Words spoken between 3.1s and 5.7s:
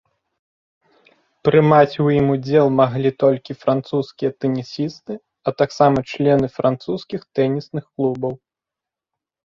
толькі французскія тэнісісты, а